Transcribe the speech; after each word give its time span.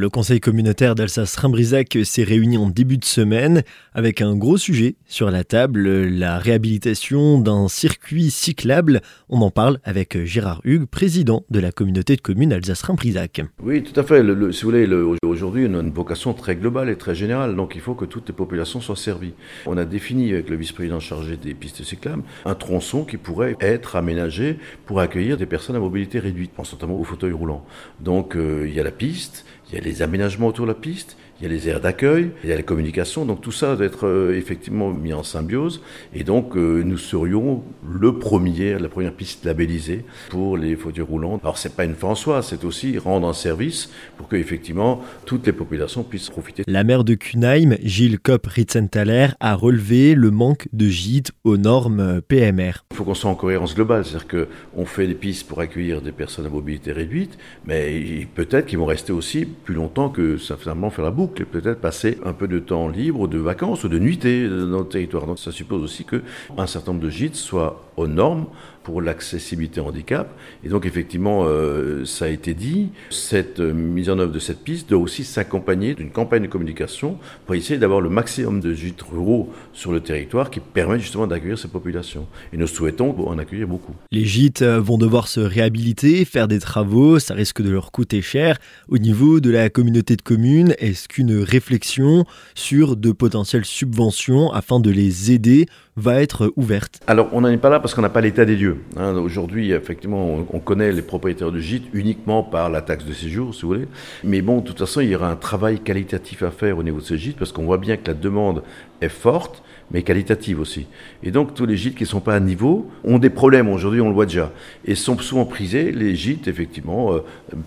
Le 0.00 0.08
conseil 0.08 0.38
communautaire 0.38 0.94
d'Alsace-Rimbrisac 0.94 1.98
s'est 2.04 2.22
réuni 2.22 2.56
en 2.56 2.70
début 2.70 2.98
de 2.98 3.04
semaine 3.04 3.64
avec 3.92 4.22
un 4.22 4.36
gros 4.36 4.56
sujet 4.56 4.94
sur 5.08 5.28
la 5.28 5.42
table, 5.42 6.06
la 6.06 6.38
réhabilitation 6.38 7.40
d'un 7.40 7.66
circuit 7.66 8.30
cyclable. 8.30 9.00
On 9.28 9.40
en 9.40 9.50
parle 9.50 9.80
avec 9.82 10.24
Gérard 10.24 10.60
Hugues, 10.62 10.86
président 10.86 11.44
de 11.50 11.58
la 11.58 11.72
communauté 11.72 12.14
de 12.14 12.20
communes 12.20 12.52
Alsace-Rimbrisac. 12.52 13.42
Oui, 13.60 13.82
tout 13.82 13.98
à 13.98 14.04
fait. 14.04 14.22
si 14.52 14.62
vous 14.62 14.70
voulez, 14.70 14.86
aujourd'hui, 15.24 15.66
on 15.68 15.74
a 15.74 15.80
une 15.80 15.90
vocation 15.90 16.32
très 16.32 16.54
globale 16.54 16.90
et 16.90 16.96
très 16.96 17.16
générale, 17.16 17.56
donc 17.56 17.72
il 17.74 17.80
faut 17.80 17.94
que 17.94 18.04
toutes 18.04 18.28
les 18.28 18.34
populations 18.34 18.80
soient 18.80 18.94
servies. 18.94 19.34
On 19.66 19.76
a 19.76 19.84
défini 19.84 20.32
avec 20.32 20.48
le 20.48 20.54
vice-président 20.54 21.00
chargé 21.00 21.36
des 21.36 21.54
pistes 21.54 21.82
cyclables 21.82 22.22
un 22.44 22.54
tronçon 22.54 23.04
qui 23.04 23.16
pourrait 23.16 23.56
être 23.58 23.96
aménagé 23.96 24.60
pour 24.86 25.00
accueillir 25.00 25.36
des 25.36 25.46
personnes 25.46 25.74
à 25.74 25.80
mobilité 25.80 26.20
réduite, 26.20 26.52
pense 26.52 26.72
notamment 26.72 27.00
au 27.00 27.02
fauteuil 27.02 27.32
roulant. 27.32 27.64
Donc 27.98 28.36
euh, 28.36 28.64
il 28.68 28.74
y 28.76 28.78
a 28.78 28.84
la 28.84 28.92
piste, 28.92 29.44
il 29.68 29.74
y 29.74 29.78
a 29.78 29.82
les 29.82 29.87
aménagements 30.02 30.48
autour 30.48 30.66
de 30.66 30.72
la 30.72 30.78
piste, 30.78 31.16
il 31.40 31.44
y 31.44 31.46
a 31.46 31.50
les 31.50 31.68
aires 31.68 31.80
d'accueil, 31.80 32.32
il 32.42 32.50
y 32.50 32.52
a 32.52 32.56
les 32.56 32.64
communications, 32.64 33.24
donc 33.24 33.40
tout 33.40 33.52
ça 33.52 33.76
doit 33.76 33.86
être 33.86 34.06
euh, 34.08 34.36
effectivement 34.36 34.90
mis 34.90 35.12
en 35.12 35.22
symbiose. 35.22 35.80
Et 36.12 36.24
donc 36.24 36.56
euh, 36.56 36.82
nous 36.82 36.98
serions 36.98 37.62
le 37.88 38.18
premier, 38.18 38.76
la 38.76 38.88
première 38.88 39.12
piste 39.12 39.44
labellisée 39.44 40.04
pour 40.30 40.56
les 40.56 40.74
fauteuils 40.74 41.04
roulants. 41.04 41.38
Alors 41.42 41.56
c'est 41.56 41.76
pas 41.76 41.84
une 41.84 41.94
fin 41.94 42.08
en 42.08 42.14
soi, 42.16 42.42
c'est 42.42 42.64
aussi 42.64 42.98
rendre 42.98 43.28
un 43.28 43.32
service 43.32 43.90
pour 44.16 44.26
que 44.26 44.34
effectivement 44.34 45.00
toutes 45.26 45.46
les 45.46 45.52
populations 45.52 46.02
puissent 46.02 46.30
profiter. 46.30 46.64
La 46.66 46.82
maire 46.82 47.04
de 47.04 47.14
Kunheim, 47.14 47.76
Gilles 47.82 48.18
Kopp-Ritzenthaler, 48.18 49.28
a 49.38 49.54
relevé 49.54 50.16
le 50.16 50.32
manque 50.32 50.66
de 50.72 50.88
gîtes 50.88 51.30
aux 51.44 51.56
normes 51.56 52.20
PMR. 52.20 52.84
Il 52.90 52.96
faut 52.96 53.04
qu'on 53.04 53.14
soit 53.14 53.30
en 53.30 53.36
cohérence 53.36 53.76
globale, 53.76 54.04
c'est-à-dire 54.04 54.46
qu'on 54.74 54.84
fait 54.86 55.06
des 55.06 55.14
pistes 55.14 55.46
pour 55.46 55.60
accueillir 55.60 56.02
des 56.02 56.12
personnes 56.12 56.46
à 56.46 56.48
mobilité 56.48 56.90
réduite, 56.90 57.38
mais 57.64 58.26
peut-être 58.34 58.66
qu'ils 58.66 58.78
vont 58.78 58.86
rester 58.86 59.12
aussi 59.12 59.44
plus 59.44 59.74
longtemps 59.74 60.08
que 60.08 60.36
ça 60.36 60.56
finalement 60.56 60.90
faire 60.90 61.04
la 61.04 61.12
boucle 61.12 61.27
et 61.36 61.44
peut-être 61.44 61.80
passer 61.80 62.18
un 62.24 62.32
peu 62.32 62.48
de 62.48 62.58
temps 62.58 62.88
libre, 62.88 63.28
de 63.28 63.38
vacances 63.38 63.84
ou 63.84 63.88
de 63.88 63.98
nuitées 63.98 64.48
dans 64.48 64.66
notre 64.66 64.90
territoire. 64.90 65.26
Donc 65.26 65.38
ça 65.38 65.52
suppose 65.52 65.82
aussi 65.82 66.04
qu'un 66.04 66.66
certain 66.66 66.92
nombre 66.92 67.04
de 67.04 67.10
gîtes 67.10 67.36
soient 67.36 67.84
aux 67.96 68.06
normes 68.06 68.46
pour 68.84 69.02
l'accessibilité 69.02 69.80
handicap. 69.80 70.30
Et 70.64 70.70
donc 70.70 70.86
effectivement, 70.86 71.44
euh, 71.46 72.06
ça 72.06 72.24
a 72.24 72.28
été 72.28 72.54
dit, 72.54 72.88
cette 73.10 73.60
mise 73.60 74.08
en 74.08 74.18
œuvre 74.18 74.32
de 74.32 74.38
cette 74.38 74.64
piste 74.64 74.88
doit 74.88 75.00
aussi 75.00 75.24
s'accompagner 75.24 75.94
d'une 75.94 76.10
campagne 76.10 76.42
de 76.42 76.46
communication 76.48 77.18
pour 77.44 77.54
essayer 77.54 77.78
d'avoir 77.78 78.00
le 78.00 78.08
maximum 78.08 78.60
de 78.60 78.72
gîtes 78.72 79.02
ruraux 79.02 79.52
sur 79.74 79.92
le 79.92 80.00
territoire 80.00 80.48
qui 80.48 80.60
permettent 80.60 81.02
justement 81.02 81.26
d'accueillir 81.26 81.58
ces 81.58 81.68
populations. 81.68 82.26
Et 82.54 82.56
nous 82.56 82.66
souhaitons 82.66 83.14
en 83.28 83.36
accueillir 83.36 83.68
beaucoup. 83.68 83.94
Les 84.10 84.24
gîtes 84.24 84.62
euh, 84.62 84.80
vont 84.80 84.96
devoir 84.96 85.28
se 85.28 85.40
réhabiliter, 85.40 86.24
faire 86.24 86.48
des 86.48 86.60
travaux, 86.60 87.18
ça 87.18 87.34
risque 87.34 87.60
de 87.60 87.70
leur 87.70 87.92
coûter 87.92 88.22
cher. 88.22 88.58
Au 88.88 88.96
niveau 88.96 89.40
de 89.40 89.50
la 89.50 89.68
communauté 89.68 90.16
de 90.16 90.22
communes, 90.22 90.74
est-ce 90.78 91.08
qu'une 91.18 91.42
réflexion 91.42 92.24
sur 92.54 92.96
de 92.96 93.10
potentielles 93.10 93.64
subventions 93.64 94.52
afin 94.52 94.78
de 94.78 94.88
les 94.88 95.32
aider 95.32 95.66
va 95.96 96.22
être 96.22 96.52
ouverte 96.54 97.00
Alors 97.08 97.28
on 97.32 97.40
n'en 97.40 97.48
est 97.48 97.56
pas 97.56 97.70
là 97.70 97.80
parce 97.80 97.92
qu'on 97.92 98.02
n'a 98.02 98.08
pas 98.08 98.20
l'état 98.20 98.44
des 98.44 98.54
lieux. 98.54 98.76
Hein, 98.96 99.16
aujourd'hui, 99.16 99.72
effectivement, 99.72 100.46
on, 100.52 100.60
connaît 100.60 100.92
les 100.92 101.02
propriétaires 101.02 101.50
de 101.50 101.58
gîtes 101.58 101.88
uniquement 101.92 102.44
par 102.44 102.70
la 102.70 102.82
taxe 102.82 103.04
de 103.04 103.12
séjour, 103.12 103.52
si 103.52 103.62
vous 103.62 103.68
voulez. 103.68 103.88
Mais 104.22 104.40
bon, 104.40 104.58
de 104.58 104.64
toute 104.64 104.78
façon, 104.78 105.00
il 105.00 105.08
y 105.08 105.16
aura 105.16 105.28
un 105.28 105.36
travail 105.36 105.80
qualitatif 105.80 106.44
à 106.44 106.52
faire 106.52 106.78
au 106.78 106.84
niveau 106.84 106.98
de 106.98 107.04
ces 107.04 107.18
gîtes 107.18 107.36
parce 107.36 107.50
qu'on 107.50 107.64
voit 107.64 107.78
bien 107.78 107.96
que 107.96 108.06
la 108.06 108.14
demande 108.14 108.62
est 109.00 109.08
forte, 109.08 109.62
mais 109.90 110.02
qualitative 110.02 110.60
aussi. 110.60 110.86
Et 111.22 111.30
donc, 111.30 111.54
tous 111.54 111.66
les 111.66 111.76
gîtes 111.76 111.94
qui 111.94 112.02
ne 112.02 112.08
sont 112.08 112.20
pas 112.20 112.34
à 112.34 112.40
niveau 112.40 112.88
ont 113.04 113.18
des 113.18 113.30
problèmes. 113.30 113.68
Aujourd'hui, 113.68 114.00
on 114.00 114.08
le 114.08 114.14
voit 114.14 114.26
déjà. 114.26 114.52
Et 114.84 114.94
sont 114.94 115.18
souvent 115.18 115.46
prisés, 115.46 115.90
les 115.90 116.14
gîtes, 116.14 116.46
effectivement, 116.46 117.14
euh, 117.14 117.20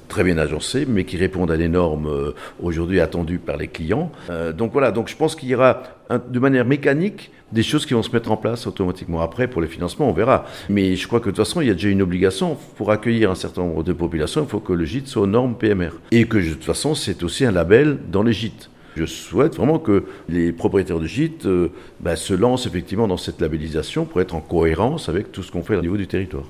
très 0.07 0.23
bien 0.23 0.37
agencés, 0.37 0.85
mais 0.87 1.03
qui 1.03 1.17
répondent 1.17 1.51
à 1.51 1.57
des 1.57 1.67
normes 1.67 2.07
euh, 2.07 2.31
aujourd'hui 2.61 2.99
attendues 2.99 3.39
par 3.45 3.57
les 3.57 3.67
clients. 3.67 4.11
Euh, 4.29 4.53
donc 4.53 4.71
voilà, 4.73 4.91
donc 4.91 5.09
je 5.09 5.15
pense 5.15 5.35
qu'il 5.35 5.49
y 5.49 5.55
aura 5.55 5.83
de 6.09 6.39
manière 6.39 6.65
mécanique 6.65 7.31
des 7.51 7.63
choses 7.63 7.85
qui 7.85 7.93
vont 7.93 8.03
se 8.03 8.11
mettre 8.11 8.31
en 8.31 8.37
place 8.37 8.67
automatiquement. 8.67 9.21
Après, 9.21 9.47
pour 9.47 9.61
les 9.61 9.67
financements, 9.67 10.09
on 10.09 10.13
verra. 10.13 10.45
Mais 10.69 10.95
je 10.95 11.07
crois 11.07 11.19
que 11.19 11.25
de 11.25 11.35
toute 11.35 11.45
façon, 11.45 11.61
il 11.61 11.67
y 11.67 11.71
a 11.71 11.73
déjà 11.73 11.89
une 11.89 12.01
obligation. 12.01 12.57
Pour 12.77 12.91
accueillir 12.91 13.31
un 13.31 13.35
certain 13.35 13.63
nombre 13.63 13.83
de 13.83 13.93
populations, 13.93 14.43
il 14.43 14.49
faut 14.49 14.59
que 14.59 14.73
le 14.73 14.85
gîte 14.85 15.07
soit 15.07 15.23
aux 15.23 15.27
normes 15.27 15.55
PMR. 15.55 15.91
Et 16.11 16.25
que 16.25 16.37
de 16.37 16.49
toute 16.49 16.63
façon, 16.63 16.95
c'est 16.95 17.23
aussi 17.23 17.45
un 17.45 17.51
label 17.51 17.97
dans 18.09 18.23
les 18.23 18.33
gîtes. 18.33 18.69
Je 18.95 19.05
souhaite 19.05 19.55
vraiment 19.55 19.79
que 19.79 20.03
les 20.27 20.51
propriétaires 20.51 20.99
de 20.99 21.07
gîtes 21.07 21.45
euh, 21.45 21.69
bah, 22.01 22.17
se 22.17 22.33
lancent 22.33 22.67
effectivement 22.67 23.07
dans 23.07 23.17
cette 23.17 23.39
labellisation 23.39 24.05
pour 24.05 24.19
être 24.19 24.35
en 24.35 24.41
cohérence 24.41 25.07
avec 25.07 25.31
tout 25.31 25.43
ce 25.43 25.51
qu'on 25.51 25.63
fait 25.63 25.75
au 25.75 25.81
niveau 25.81 25.95
du 25.95 26.07
territoire. 26.07 26.43